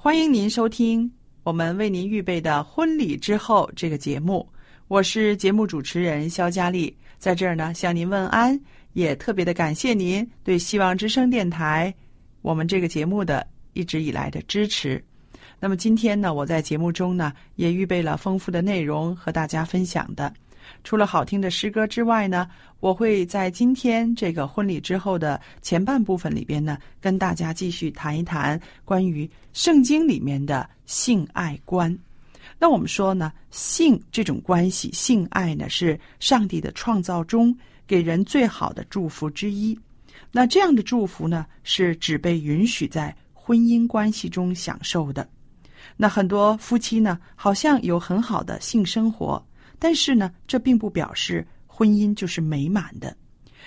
[0.00, 1.10] 欢迎您收听
[1.42, 4.48] 我们为您预备的婚礼之后这个节目，
[4.86, 8.58] 我是节目主持人肖佳丽，在这儿呢向您问安，
[8.92, 11.92] 也特别的感谢您对希望之声电台
[12.42, 15.04] 我们这个节目的一直以来的支持。
[15.58, 20.32] 那么今天呢，我在节目中呢也预备了丰富的内容和大家分享的。
[20.84, 22.48] 除了好听的诗歌之外呢，
[22.80, 31.96] 我会在今天这个婚礼之后的前半部分里边呢，跟大家继续谈一谈关于圣经里面的性爱观。
[32.58, 37.56] 那我们说呢，性这种关系，性爱呢，是上帝的创造中
[37.86, 39.78] 给人最好的祝福之一。
[40.32, 45.28] 那这样的祝福呢，是只被允许在婚姻关系中享受的。
[45.96, 49.44] 那很多夫妻呢，好像有很好的性生活。
[49.78, 53.16] 但是呢，这并不表示婚姻就是美满的。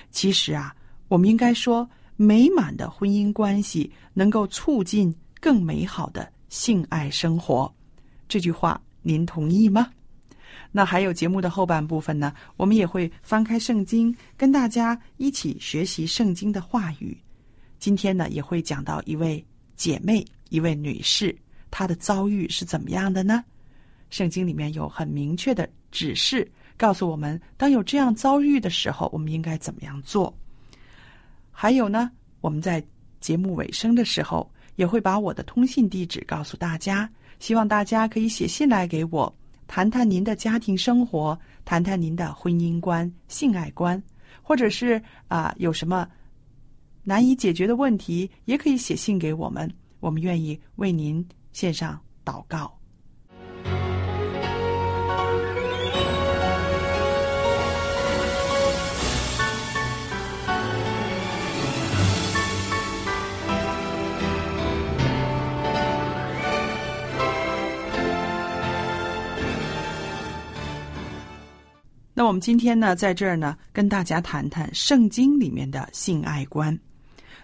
[0.09, 0.75] 其实啊，
[1.07, 7.73] 我们应该说，美满的婚姻关系能够促进更美好的性爱生活。
[8.27, 9.89] 这句话您同意吗？
[10.71, 17.17] 那还有节目的后半部分呢，我们也会翻开圣经，跟大家一起学习圣经的话语。
[17.79, 19.43] 今天呢，也会讲到一位
[19.75, 21.35] 姐妹，一位女士，
[21.69, 23.43] 她的遭遇是怎么样的呢？
[24.11, 25.67] 圣经里面有很明确的。
[25.89, 30.33] 指示告诉我们，当有这样遭遇的时候，我们应该怎么样做？
[31.51, 32.81] 还有呢，我们在
[33.19, 39.35] 节目尾声的时候，也会把我的通信地址告诉大家，希望大家可以写信来给我，
[39.67, 44.01] 谈谈您的家庭生活，谈谈您的婚姻观、性爱观，
[44.41, 46.07] 或者是啊有什么
[47.03, 49.69] 难以解决的问题，也可以写信给我们，
[49.99, 52.80] 我们愿意为您献上祷告。
[72.21, 76.79] 那我们今天呢，在这儿呢，跟大家谈谈圣经里面的性爱观。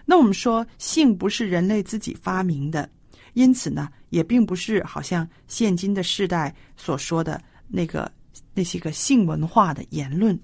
[0.04, 2.88] 那我们说，性不是人类自己发明的，
[3.32, 8.08] 因此呢，也并不是好像现今的世代所说的那个
[8.54, 10.38] 那些个性文化的言论。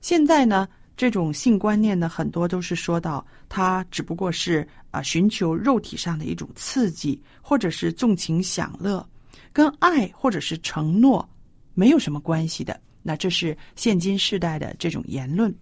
[0.00, 0.66] 现在呢，
[0.96, 9.06] 这种性观念呢，很多都是说到它只不过是啊，寻求肉体上的一种刺激，或者是纵情享乐，
[9.52, 11.28] 跟爱或者是承诺
[11.74, 12.80] 没有什么关系的。
[13.06, 15.54] 那这是现今世代的这种言论，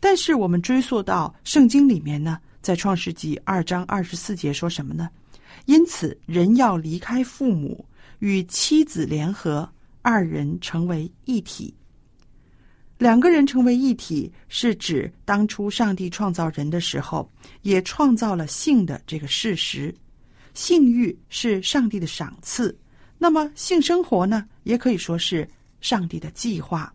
[0.00, 5.08] 但是我们追溯到圣经里面呢，在创世纪二章二十四节说什么呢？
[5.66, 7.86] 因此，人要离开父母，
[8.18, 9.70] 与妻子联合，
[10.02, 11.72] 二人成为一体。
[12.98, 17.30] 两个人成为一体，是指当初上帝创造人的时候，
[17.62, 19.94] 也创造了性的这个事实。
[20.52, 22.76] 性欲是上帝的赏赐，
[23.16, 25.48] 那么性生活呢，也可以说是
[25.80, 26.92] 上帝的计划。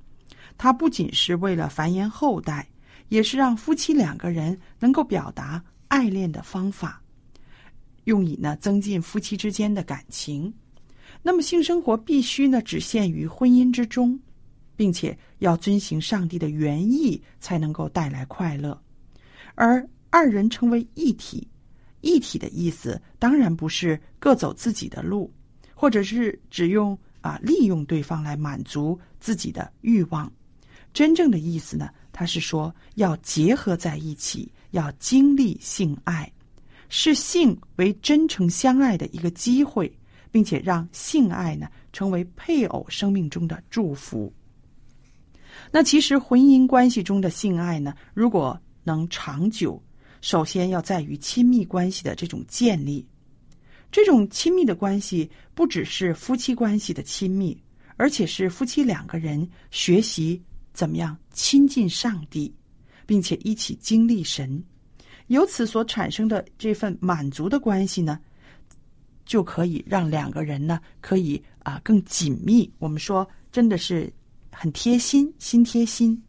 [0.57, 2.68] 它不仅是为了繁衍后代，
[3.09, 7.01] 也是让夫妻两个人能够表达爱恋的方法，
[8.03, 10.53] 用以呢增进夫妻之间的感情。
[11.21, 14.19] 那么性生活必须呢只限于婚姻之中，
[14.75, 18.80] 并且要遵行上帝的原意，才能够带来快乐。
[19.56, 21.47] 而二人成为一体。
[22.01, 25.33] 一体的意思当然不是各走自己的路，
[25.74, 30.31] 或者是只用啊利用对方来满足自己的欲望。
[30.93, 36.31] 真正的意思呢，他是说要结合在一起，要经历性爱，
[36.89, 39.91] 视性为真诚相爱的一个机会，
[40.29, 44.31] 并且让性爱呢成为配偶生命中的祝福。
[45.71, 49.81] 那其实婚姻关系中的性爱呢，如果能长久。
[50.21, 53.05] 首先要在于亲密关系的这种建立，
[53.94, 57.56] 这种亲密的关系不只是夫妻关系的亲密，
[57.95, 60.42] 而且是夫妻两个人学习
[60.74, 62.51] 怎么样亲近上帝，
[63.06, 64.63] 并且一起经历神，
[65.28, 68.19] 由此所产生的这份满足的关系呢，
[69.28, 72.68] 就可以让两个人呢可以啊更紧密。
[72.80, 74.12] 我们说真的是
[74.51, 76.19] 很贴心，心贴心。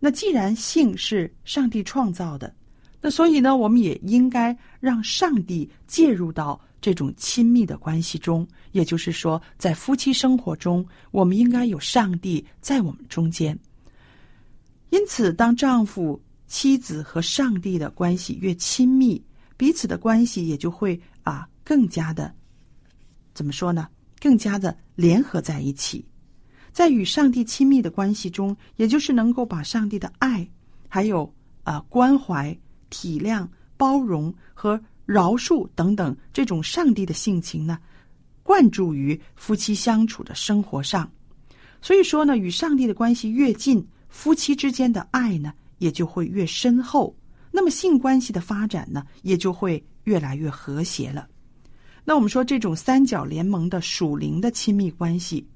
[0.00, 2.54] 那既然性是上帝创造的。
[3.02, 8.46] 那所以呢，我们也应该让上帝介入到这种亲密的关系中。
[8.72, 13.58] 也就是说，在夫妻生活中，我们应该有上帝在我们中间。
[14.90, 19.22] 因此，当丈夫、妻子和上帝的关系越亲密，
[19.56, 22.34] 彼此的关系也就会啊更加的
[23.34, 23.88] 怎么说呢？
[24.20, 26.04] 更加的联合在一起。
[26.72, 30.48] 在与上帝亲密的关系中，也就是能够把上帝的爱，
[30.88, 31.34] 还有
[31.64, 32.56] 啊关怀。
[32.88, 33.46] 体谅、
[33.76, 37.78] 包容和饶恕等等，这种上帝的性情呢，
[38.42, 41.10] 灌注于夫妻相处的生活上。
[41.80, 47.16] 所以说呢，与上帝的关系越近，夫妻之间的爱呢，也就会越深厚。
[47.52, 51.28] 那么性关系的发展呢，也就会越来越和谐了。
[52.04, 55.46] 那我们说这种三角联盟的属灵的亲密关系，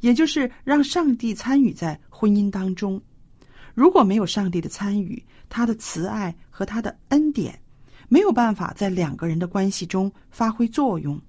[0.00, 3.00] 也就是让上帝参与在婚姻当中。
[3.74, 7.58] 如果没有上帝的参与，他的慈爱和他的恩典
[8.08, 11.20] 没有办法在两个人的关系中发挥作用。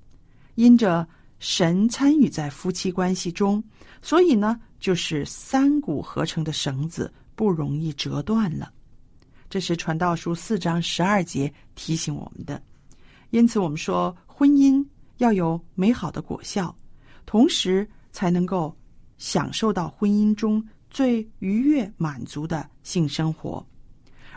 [0.56, 1.08] 因着
[1.40, 3.64] 神参与在夫妻关系中，
[4.02, 8.74] 所以呢，就是三股合成的绳子不容易折断了。
[9.50, 12.62] 这是传道书四章十二节提醒我们的。
[13.30, 14.86] 因此，我们说婚姻
[15.18, 16.76] 要有美好的果效，
[17.26, 18.76] 同时才能够
[19.18, 23.66] 享受到婚姻中最愉悦、满足的性生活。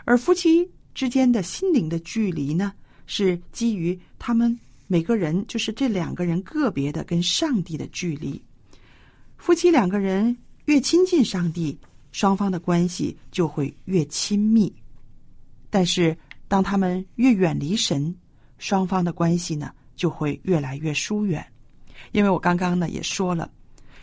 [0.05, 2.71] 而夫妻之间的心灵的距离呢，
[3.07, 4.57] 是基于他们
[4.87, 8.39] 每个人，就是这两个人个别的跟上帝的距离。
[9.37, 11.77] 夫妻两个人越亲近上帝，
[12.11, 14.71] 双方的关系就会越亲密；
[15.69, 16.15] 但是
[16.47, 18.15] 当他们越远离神，
[18.59, 21.45] 双方的关系呢就会越来越疏远。
[22.11, 23.51] 因为我刚刚呢也说了，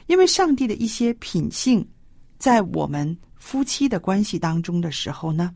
[0.08, 1.86] 因为上帝的一些品性，
[2.36, 5.54] 在我们夫妻的关系当中的时候呢。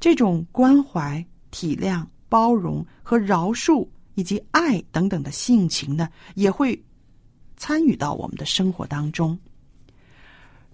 [0.00, 6.80] 这种关怀、体谅、包容和饶恕，以及爱等等的性情呢，也会
[7.56, 9.38] 参与到我们的生活当中。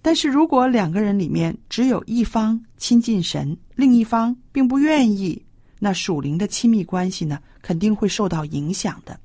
[0.02, 5.40] 但是如果两个人里面只有一方亲近神，另一方并不愿意，
[5.78, 9.20] 那属灵的亲密关系呢，肯定会受到影响的。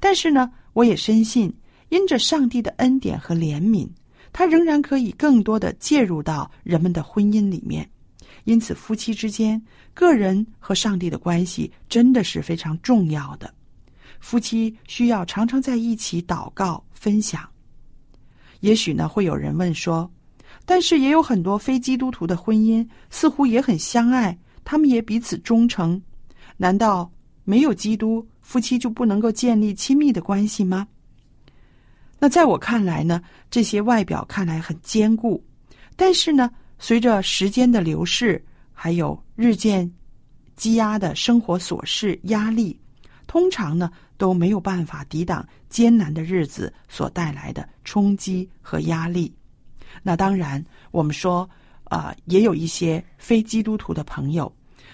[0.00, 1.52] 但是呢，我也深信，
[1.90, 3.88] 因着上帝的恩典和怜悯，
[4.32, 7.88] 他仍然可以更多的介入到人们的婚姻里面。
[8.44, 9.60] 因此，夫妻之间、
[9.92, 13.52] 个人和上帝的关系真的是非常重要的。
[14.18, 17.48] 夫妻需要常常在一起祷告、分享。
[18.60, 20.10] 也许呢，会有人问说
[20.64, 26.00] ：“但是也有很多非基督徒的婚姻似乎也很相爱，他们也彼此忠诚。
[26.56, 27.10] 难道
[27.44, 30.88] 没有基督，夫妻就不能够建立亲密的关系吗？”
[32.18, 35.44] 那在我看来呢，这些外表看来很坚固，
[35.94, 36.50] 但是呢。
[36.82, 39.88] 随着时间的流逝，还有日渐
[40.56, 42.76] 积压的生活琐事压力，
[43.26, 49.32] 通常呢都没有办法抵挡艰难的日子所带来的冲击和压力。
[50.02, 51.48] 那当然，我们说
[51.84, 54.50] 啊，也有一些非基督徒的朋友，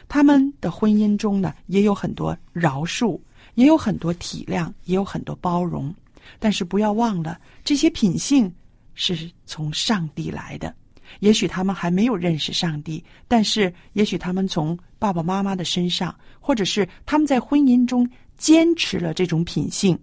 [0.09, 3.21] 他们的婚姻中呢也有很多饶恕，
[3.55, 5.95] 也有很多体谅，也有很多包容。
[6.41, 8.53] 但是不要忘了，这些品性
[8.95, 10.75] 是从上帝来的。
[11.21, 19.99] 也许他们还没有认识上帝，但是也许他们从爸爸妈妈的身上，或者是他们在婚姻中坚持了这种品性，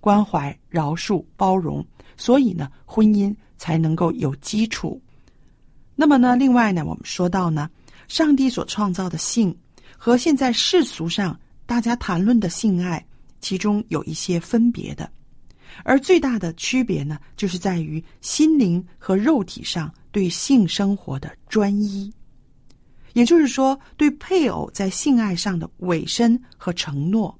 [0.00, 1.84] 关怀、饶恕、包容，
[2.16, 5.00] 所以呢，婚姻才能够有基础。
[5.94, 7.70] 那么呢，另外呢，我们说到呢，
[8.08, 9.56] 上帝所创造的性
[9.96, 13.04] 和现在世俗上大家谈论的性爱，
[13.40, 15.10] 其中有一些分别的，
[15.84, 22.14] 而最大的区别呢，就是在于心灵和肉体上对性生活的专一。
[23.14, 27.36] 也就是说，对配偶在性爱上的委身和承诺，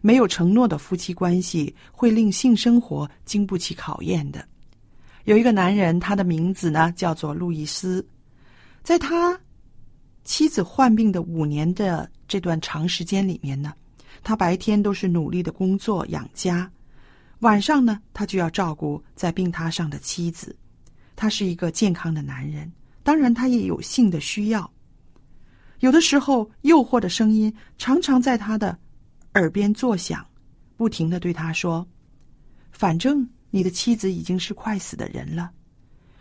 [0.00, 4.46] 没有承诺的夫妻关系会令性生活经不起考验的。
[5.24, 8.06] 有一个男人，他的名字呢叫做路易斯，
[8.84, 9.36] 在他
[10.22, 13.72] 妻子患病的五年的这段长时间里面呢，
[14.22, 16.70] 他白天都是努力的工作养家，
[17.40, 20.56] 晚上呢他就要照顾在病榻上的妻子。
[21.20, 22.72] 他是一个健康的男人，
[23.02, 24.72] 当然他也有性的需要。
[25.80, 28.78] 有的时候，诱惑的声音常常在他的
[29.34, 30.26] 耳边作响，
[30.78, 31.86] 不停的对他说
[32.72, 35.50] ：“反正你的妻子已经是快死的人了，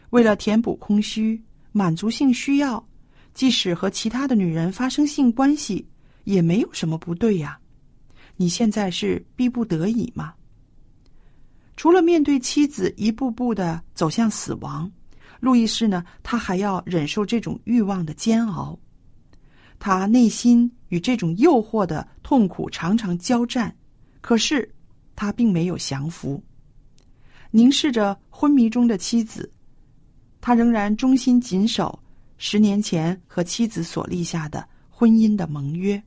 [0.10, 1.41] 为了填补空虚、
[1.72, 2.86] 满足性需要，
[3.34, 5.88] 即使和其他的女人发生性关系，
[6.25, 7.58] 也没有什么不对呀。
[8.36, 10.34] 你现在是逼不得已吗？
[11.80, 14.92] 除了面对妻子一步步的走向死亡，
[15.40, 18.78] 路易斯呢，他还要忍受这种欲望的煎熬。”
[19.80, 23.74] 他内心与这种诱惑的痛苦常常交战，
[24.20, 24.70] 可是
[25.16, 26.44] 他并没有降服。
[27.50, 29.50] 凝视着昏迷中的妻子，
[30.42, 31.98] 他仍然忠心谨守
[32.38, 36.04] 十年前和妻子所立下的婚姻的盟约。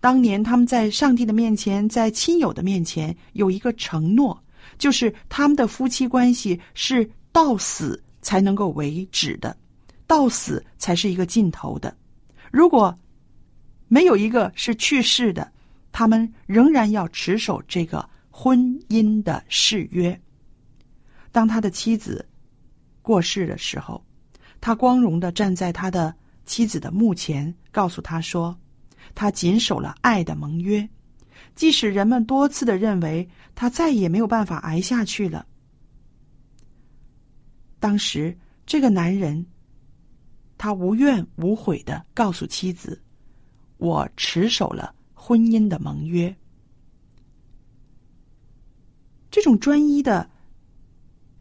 [0.00, 4.42] 当年他们在上帝的面前，在亲友的面前有一个承诺，
[4.78, 9.56] 就是他们的夫妻关系是到死才能够为止的，
[10.06, 11.96] 到死才是一个尽头的。
[12.50, 12.96] 如果
[13.88, 15.50] 没有一个是去世的，
[15.92, 20.18] 他们仍然要持守这个婚姻的誓约。
[21.32, 22.26] 当他的妻子
[23.02, 24.04] 过世的时候，
[24.60, 26.14] 他光荣的站在他的
[26.44, 28.56] 妻子的墓前，告诉他说
[29.14, 30.88] ：“他谨守了爱的盟约，
[31.56, 35.44] 即使人们多次的认为他再也没有办法挨下去了。”
[37.80, 39.44] 当时，这个男人。
[40.58, 42.98] 他无怨无悔的告诉妻子
[43.76, 46.34] ：“我持守了婚姻的盟约。”
[49.30, 50.30] 这种专一的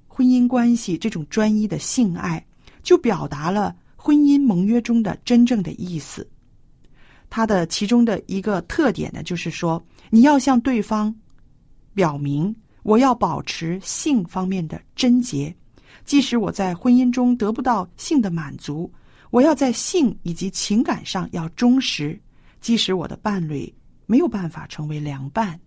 [0.05, 2.45] 婚姻关系，这种专一的性爱，
[2.84, 6.29] 就表达了婚姻盟约中的真正的意思。
[7.36, 11.13] 它的其中的一个特点呢，就是说，你要向对方
[11.94, 15.54] 表明，我要保持性方面的贞洁，
[16.06, 18.89] 即使我在婚姻中得不到性的满足。
[19.32, 22.18] 我要在性以及情感上要忠实，
[22.62, 23.70] 即使我的伴侣
[24.06, 25.60] 没有办法成为良伴。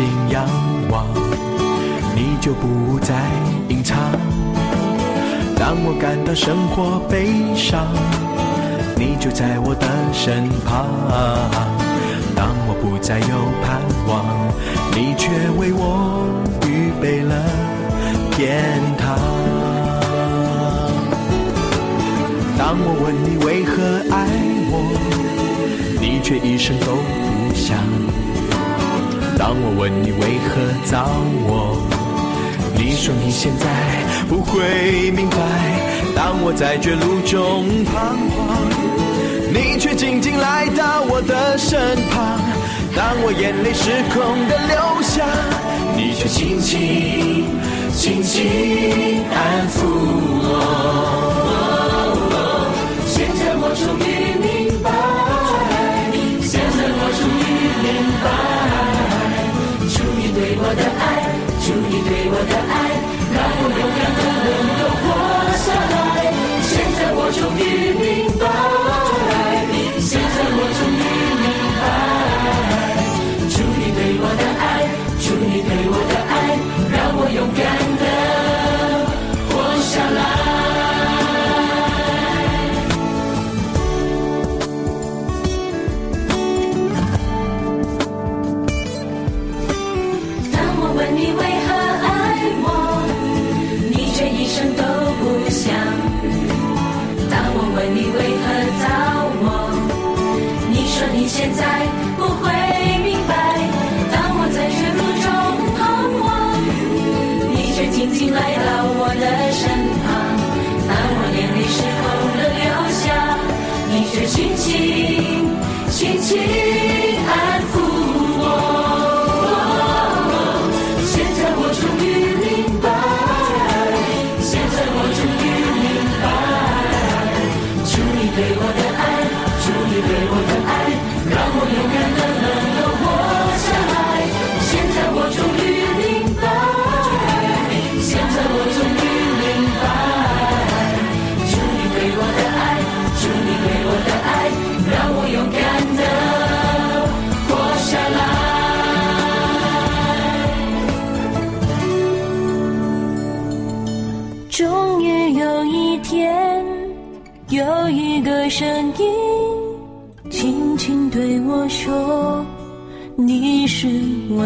[0.00, 0.46] 心仰
[0.88, 1.04] 望，
[2.16, 3.14] 你就不再
[3.68, 3.98] 隐藏；
[5.58, 7.86] 当我感到生活悲伤，
[8.96, 10.86] 你就在我的身旁；
[12.34, 14.24] 当我不再有盼望，
[14.96, 15.28] 你却
[15.58, 16.24] 为我
[16.66, 17.34] 预备了
[18.30, 19.18] 天堂。
[22.56, 24.26] 当我问你为何爱
[24.72, 24.74] 我？
[26.00, 27.76] 你却一声都不响。
[29.40, 31.08] 当我问你为何找
[31.48, 31.74] 我，
[32.74, 33.64] 你说你现在
[34.28, 35.38] 不会明白。
[36.14, 38.68] 当我在绝路中彷徨，
[39.50, 42.38] 你却静静来到我的身旁。
[42.94, 45.24] 当我眼泪失控的流下，
[45.96, 47.46] 你却轻轻
[47.96, 49.86] 轻轻安抚
[50.42, 51.29] 我。
[62.42, 62.89] 你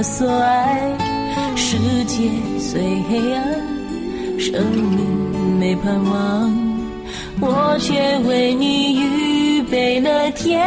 [0.05, 0.97] 所爱。”
[1.57, 3.43] 世界虽黑暗，
[4.39, 6.53] 生命没盼望，
[7.41, 10.61] 我却为你预备了天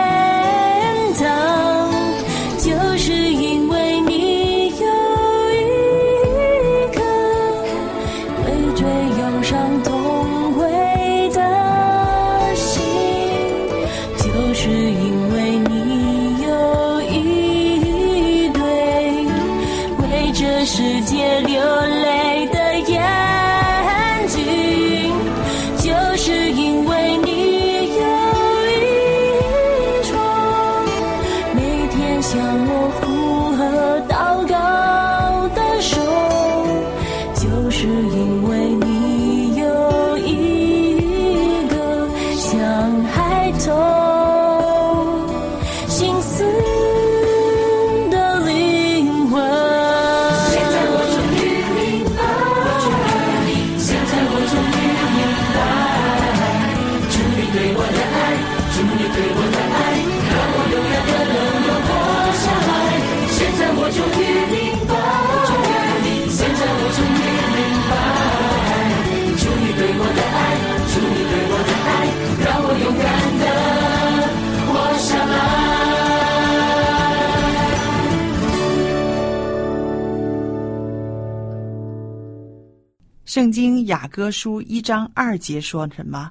[83.88, 86.30] 雅歌书一章二节说什么？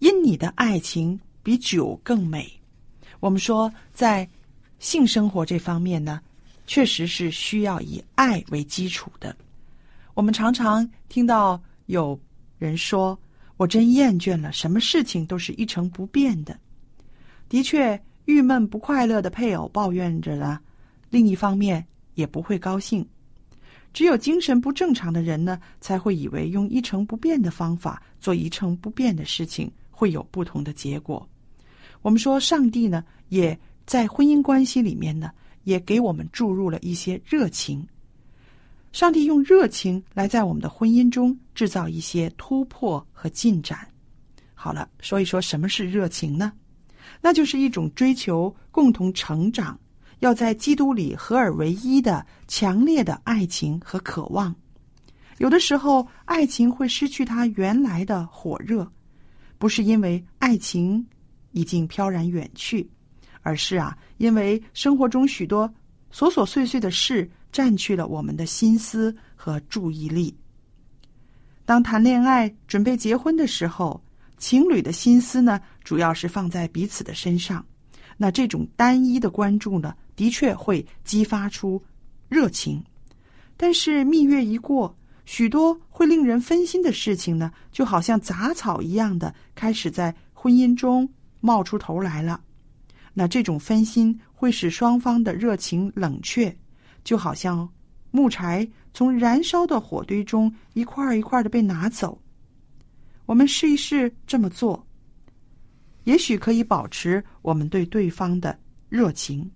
[0.00, 2.52] 因你的爱情比酒更美。
[3.20, 4.28] 我们说，在
[4.80, 6.20] 性生活这方面呢，
[6.66, 9.34] 确实是需要以爱为基础的。
[10.14, 12.18] 我们常常听到有
[12.58, 13.16] 人说
[13.56, 16.58] ：“我真厌倦了，什么事情都是一成不变的。”
[17.48, 20.58] 的确，郁闷不快乐的配偶抱怨着呢，
[21.08, 23.06] 另一方面也不会高兴。
[23.92, 31.28] 只有精神不正常的人呢，才会以为用一成不变的方法做一成不变的事情会有不同的结果。
[32.02, 35.30] 我们说，上帝呢，也在婚姻关系里面呢，
[35.64, 37.86] 也给我们注入了一些热情。
[38.92, 43.86] 上帝用热情来在我们的婚姻中制造一些突破和进展。
[44.54, 46.52] 好了，说一说什么是热情呢？
[47.20, 49.78] 那就是一种追求共同成长。
[50.20, 54.54] 要在基督里合而为一的强烈的爱情和渴望，
[55.38, 58.90] 有的时候爱情会失去它原来的火热，
[59.58, 61.06] 不是因为爱情
[61.52, 62.88] 已经飘然远去，
[63.40, 65.66] 而是啊，因为生活中许多
[66.12, 70.36] 琐琐碎碎的事占据了我们的心思和注意力。
[71.64, 74.02] 当谈恋爱、准备结婚的时候，
[74.38, 77.64] 情侣的心思呢，主要是放在彼此的身上。
[78.22, 81.82] 那这种单一的关注呢，的确会激发出
[82.28, 82.84] 热情，
[83.56, 91.08] 但是蜜月一过，许多会令人分心的事情呢，就好像杂草一样的开始在婚姻中
[91.40, 92.38] 冒出头来了。
[93.14, 96.54] 那这种分心会使双方的热情冷却，
[97.02, 97.66] 就好像
[98.10, 102.20] 木柴从燃烧的火堆中一块一块的被拿走。
[103.24, 104.86] 我们试一试这么做。
[106.04, 108.58] 也许可以保持我们对对方的
[108.88, 109.50] 热情，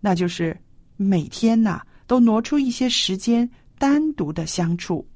[0.00, 0.58] 那就是
[0.96, 5.06] 每天呐都挪出一些时间单独的相处，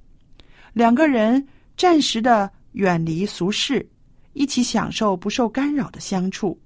[0.72, 1.46] 两个人
[1.77, 3.87] 暂时的远离俗世，
[4.33, 6.59] 一起享受不受干扰的相处，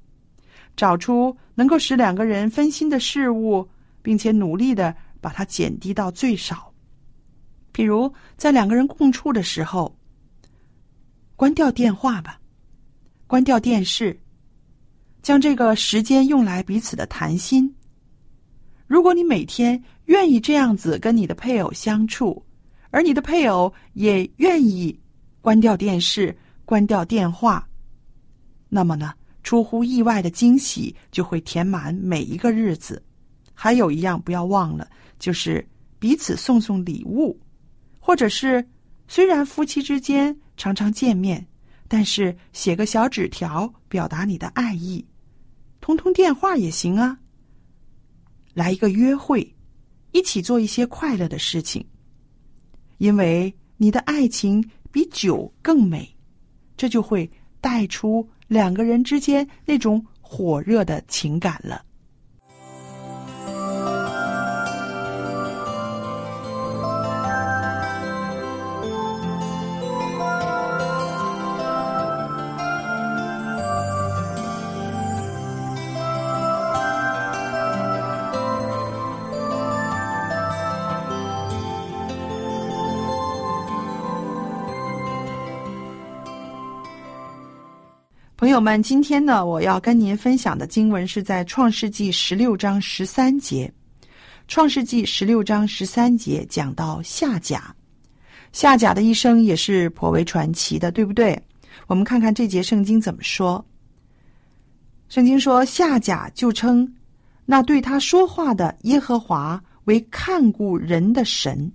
[0.76, 3.66] 找出能够使两个人分心的事物，
[4.02, 6.72] 并且努力的把它减低到最少。
[7.72, 9.98] 比如在两个人共处的时候，
[11.34, 12.38] 关掉电话吧。
[13.26, 14.18] 关掉电视，
[15.20, 17.74] 将这个时间用来彼此的谈心。
[18.86, 22.40] 如果你每天愿意这样子跟你的配偶相处，
[22.90, 24.96] 而你的配偶也愿意
[25.40, 27.68] 关掉电视、关掉电话，
[28.68, 29.12] 那么呢，
[29.42, 33.02] 出乎意外的惊喜就会填满每一个日子。
[33.52, 35.66] 还有一样不要忘了，就是
[35.98, 37.36] 彼此送送礼物，
[37.98, 38.64] 或者是
[39.08, 41.44] 虽然夫妻之间常常见面，
[41.88, 45.04] 但是写个小纸条表达你的爱意，
[45.80, 47.18] 通通电话也行啊。
[48.54, 49.54] 来一个约会，
[50.12, 51.86] 一起做一些快乐的事情，
[52.98, 56.08] 因为你的爱情比酒更美，
[56.76, 61.84] 这就会带出两个人之间那种火热的情感了。
[88.56, 93.70] 朋友们，今天呢，我要跟您分享的经文是在《创世纪》十六章十三节。
[94.48, 97.76] 《创世纪》十六章十三节讲到夏甲，
[98.52, 101.38] 夏甲的一生也是颇为传奇的，对不对？
[101.86, 103.62] 我们看看这节圣经怎么说。
[105.10, 106.90] 圣经说，夏甲就称
[107.44, 111.70] 那对他说话的耶和华为看顾人的神，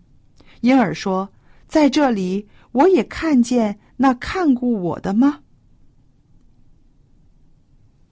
[0.61, 1.29] 因而说，
[1.67, 5.40] 在这里我也看见那看顾我的吗？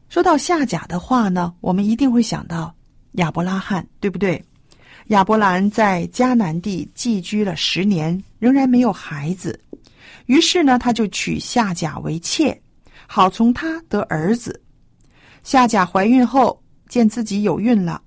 [0.09, 2.75] 说到夏甲的话呢，我们一定会想到
[3.13, 4.43] 亚伯拉罕，对不对？
[5.07, 9.59] 亚伯兰在迦南地寄居了十年，仍然没有孩子，
[10.25, 12.59] 于是呢，他就娶夏甲为妾，
[13.05, 14.59] 好从他得儿子。
[15.43, 18.01] 夏甲怀孕后，见自己有孕了，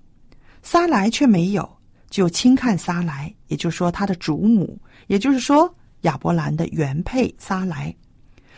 [0.60, 1.68] 撒来却没有，
[2.10, 7.94] 就轻看撒来，也就是说他的主母，也就是说亚伯兰的原配撒来。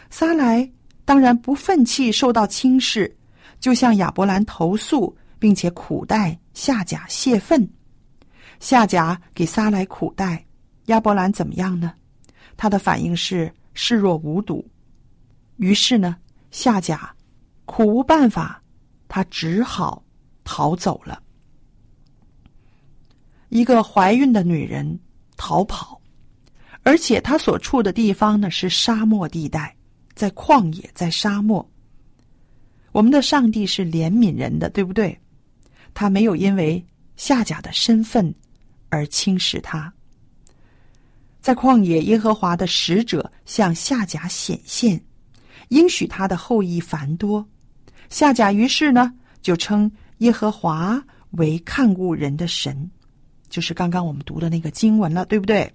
[0.08, 0.66] 撒来
[1.04, 3.14] 当然不愤气，受到轻视。
[3.60, 7.68] 就向亚伯兰投诉，并且苦待夏甲泄愤。
[8.60, 10.44] 夏甲给撒来苦待，
[10.86, 11.92] 亚伯兰怎么样呢？
[12.56, 14.64] 他的反应是视若无睹。
[15.56, 16.16] 于是呢，
[16.50, 17.14] 夏甲
[17.64, 18.62] 苦无办法，
[19.08, 20.04] 他只好
[20.44, 21.20] 逃走了。
[23.48, 24.98] 一个怀孕的女人
[25.36, 26.00] 逃跑，
[26.82, 29.76] 而且她所处的地方呢是沙漠地带，
[30.14, 31.68] 在旷野，在沙漠。
[32.94, 35.18] 我们的上帝是怜悯人的，对不对？
[35.94, 36.80] 他没有因为
[37.16, 38.32] 夏甲的身份
[38.88, 39.92] 而轻视他。
[41.42, 45.04] 在旷野，耶和华的使者向夏甲显现，
[45.70, 47.44] 应许他的后裔繁多。
[48.10, 51.02] 夏甲于是呢，就称耶和华
[51.32, 52.88] 为看顾人的神，
[53.48, 55.68] 就是刚刚我们读的那个经文了，对不对？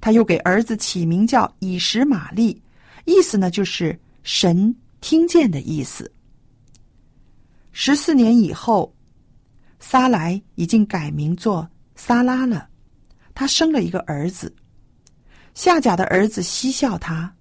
[0.00, 2.58] 他又给儿子起名叫以实玛利，
[3.04, 6.10] 意思呢就是神听见的意思。
[7.76, 8.94] 十四年以后，
[9.80, 12.68] 撒来已经改名做撒拉了。
[13.34, 14.54] 他生了一个儿子，
[15.54, 17.34] 夏甲的儿子嬉笑他。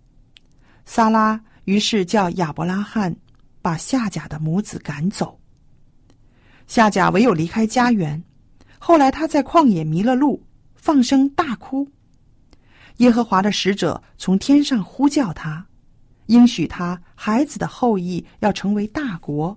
[0.88, 3.16] 撒拉于是叫亚伯拉罕
[3.62, 5.40] 把夏甲的母子赶走。
[6.66, 8.22] 夏甲唯有离开家园。
[8.80, 10.44] 后来他在旷野迷了路，
[10.74, 11.88] 放声大哭。
[12.98, 15.64] 耶和华的使者从天上呼叫他，
[16.26, 19.56] 应许他孩子的后裔要成为大国。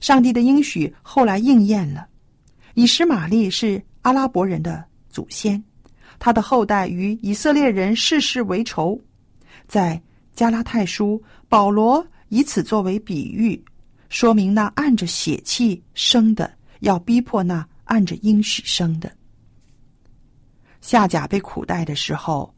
[0.00, 2.06] 上帝的应许后来应验了，
[2.74, 5.62] 以实玛利是阿拉伯人的祖先，
[6.18, 9.00] 他的后代与以色列人世世为仇。
[9.66, 10.00] 在
[10.34, 13.60] 加拉太书，保罗以此作为比喻，
[14.08, 19.12] 说明那按着血气生的要逼迫那按着应许生的。
[20.80, 22.54] 夏甲被苦待的时候，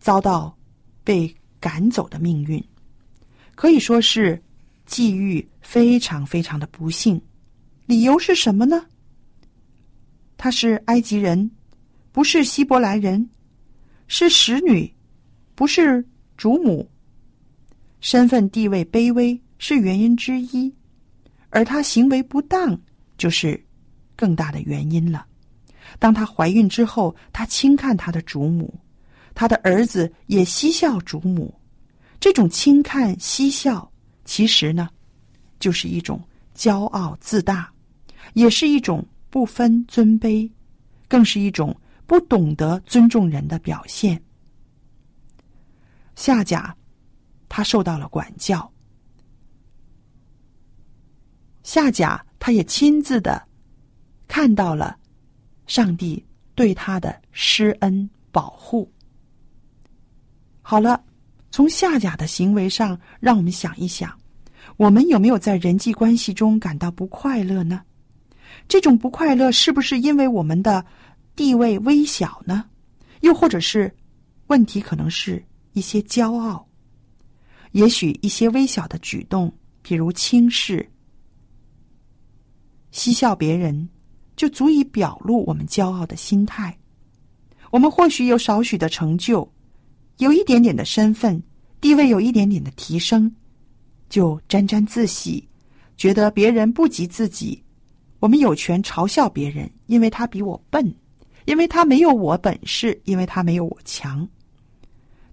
[0.00, 0.54] 遭到
[1.04, 2.62] 被赶走的命运，
[3.54, 4.42] 可以说是。
[4.86, 7.20] 际遇非常非常的不幸，
[7.86, 8.86] 理由是什么呢？
[10.36, 11.50] 他是埃及人，
[12.12, 13.28] 不是希伯来人，
[14.06, 14.88] 是使女，
[15.56, 16.88] 不是主母，
[18.00, 20.72] 身份地位卑微是原因之一，
[21.50, 22.80] 而她行为不当
[23.18, 23.60] 就是
[24.14, 25.26] 更大的原因了。
[25.98, 28.72] 当她怀孕之后，她轻看她的主母，
[29.34, 31.52] 她的儿子也嬉笑主母，
[32.20, 33.90] 这种轻看嬉笑。
[34.24, 34.88] 其实呢，
[35.58, 36.20] 就是一种
[36.54, 37.70] 骄傲自大，
[38.34, 40.50] 也是一种不分尊卑，
[41.08, 41.74] 更是一种
[42.06, 44.20] 不懂得尊重人的表现。
[46.14, 46.74] 夏甲，
[47.48, 48.70] 他受到了管教。
[51.62, 53.42] 夏甲，他也亲自的
[54.28, 54.96] 看到了
[55.66, 58.90] 上帝对他的施恩保护。
[60.62, 61.04] 好了，
[61.50, 64.16] 从夏甲的行为上，让我们想一想，
[64.76, 67.82] 我们有没有在人际关系中感到不快乐呢？
[68.68, 70.84] 这种不快乐是不是因为我们的
[71.34, 72.64] 地位微小呢？
[73.20, 73.94] 又或者是
[74.48, 76.66] 问题可能是一些骄傲？
[77.72, 80.86] 也许一些微小的举动，比如轻视、
[82.90, 83.88] 嬉笑别人，
[84.36, 86.76] 就足以表露我们骄傲的心态。
[87.70, 89.50] 我们或许有少许的成就，
[90.18, 91.42] 有一点点的身份
[91.80, 93.30] 地位，有一点点的提升，
[94.08, 95.46] 就沾沾自喜，
[95.96, 97.62] 觉得别人不及自己。
[98.18, 100.94] 我们有权嘲笑别人，因为他比我笨，
[101.44, 104.26] 因为他没有我本事，因为他没有我强。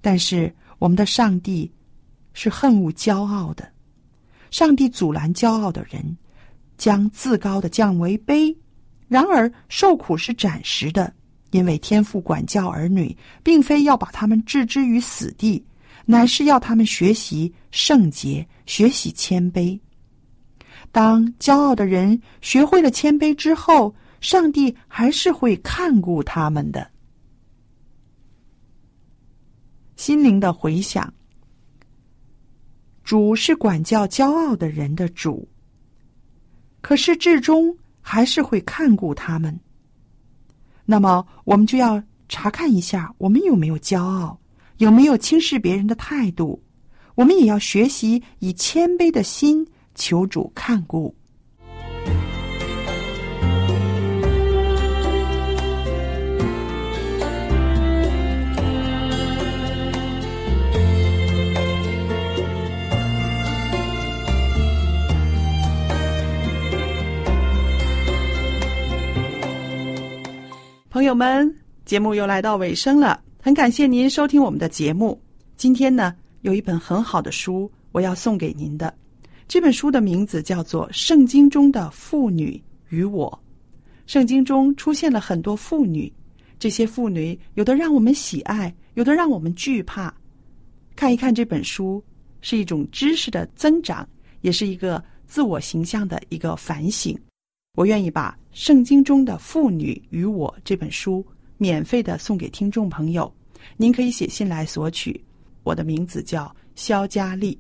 [0.02, 1.72] 但是我们的上帝
[2.34, 3.68] 是恨恶骄傲的，
[4.52, 6.18] 上帝阻拦骄傲的人，
[6.78, 8.54] 将自高的降为卑。
[9.08, 11.14] 然而受苦是暂时的，
[11.52, 15.64] 因为天父管教儿女，并非要把他们置之于死地，
[16.06, 19.80] 乃是要他们学习圣洁，学习谦卑。
[20.92, 26.90] 当骄傲的人学会了谦卑之后，上帝还是会看顾他们的。
[29.96, 31.12] 心灵的回响，
[33.04, 35.48] 主是管教骄傲的人的主，
[36.82, 39.58] 可是至终还是会看顾他们。
[40.86, 44.38] 那么，我们就要查看一下，我们有没有骄傲，
[44.78, 46.62] 有没有轻视别人的态度。
[47.16, 49.68] 我们也要学习以谦卑的心。
[49.96, 51.16] 求主看顾。
[70.90, 71.56] 朋友们，
[71.86, 75.22] 节目又来到尾声了，很感谢您收听我们的节目。
[75.58, 78.96] 今天呢，有一本很好的书，我要送给您的。
[79.50, 83.30] 这本书的名字叫做《圣经中的妇女与我》。
[84.08, 86.10] 圣经中出现了很多妇女，
[86.58, 90.16] 这些妇女有的让我们喜爱，有的让我们惧怕。
[90.96, 92.02] 看一看这本书，
[92.40, 94.08] 是一种知识的增长，
[94.40, 97.14] 也是一个自我形象的一个反省。
[97.76, 101.26] 我愿意把《圣经中的妇女与我》这本书
[101.64, 103.34] 免费的送给听众朋友，
[103.78, 105.24] 您可以写信来索取。
[105.64, 107.58] 我的名字叫肖佳丽。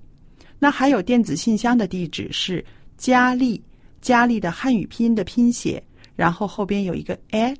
[0.60, 2.66] 那还有电子信箱的地址是
[2.98, 3.63] 佳丽，
[4.02, 5.82] 佳丽的汉语拼音的拼写，
[6.18, 7.56] 然后后边有一个 at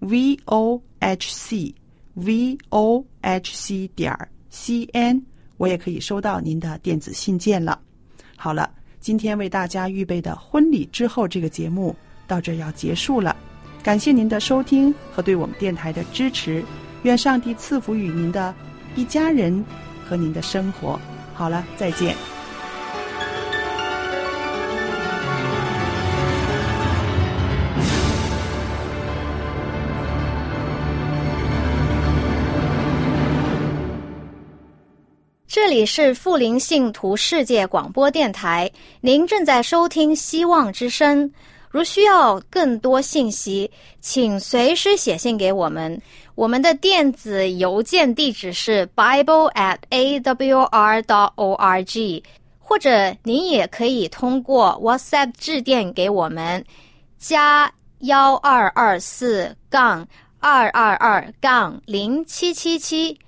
[0.00, 1.72] v o h c
[2.14, 4.12] v o h c 点
[4.50, 5.24] c n，
[5.58, 7.80] 我也可以收到您的电子信件了。
[8.34, 11.94] 好了，今天为大家预备的婚礼之后这个节目
[12.26, 13.36] 到这要结束了，
[13.88, 16.62] 感谢您的收听和对我们电台的支持，
[17.04, 18.54] 愿上帝赐福于您的
[18.94, 19.64] 一家人
[20.06, 21.00] 和您的生活。
[21.32, 22.14] 好了，再见。
[35.46, 38.70] 这里是富林信徒世界广播电台，
[39.00, 41.26] 您正在收听《希望之声》。
[41.70, 46.00] 如需要更多信息，请随时写信给我们。
[46.34, 52.22] 我们的电子邮件地址是 bible at a w r dot o r g，
[52.58, 56.64] 或者您也可以通过 WhatsApp 致电给我们，
[57.18, 60.06] 加幺二二四杠
[60.38, 63.18] 二二二杠零七七七。